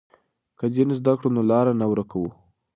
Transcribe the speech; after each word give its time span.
که 0.57 0.65
دین 0.73 0.89
زده 0.99 1.13
کړو 1.17 1.29
نو 1.35 1.41
لار 1.51 1.65
نه 1.79 1.85
ورکوو. 1.91 2.29